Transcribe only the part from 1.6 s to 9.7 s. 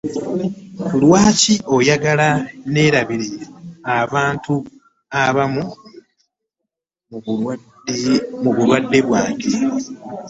oyagala neerabire abantu abamu mu bulamu bwange?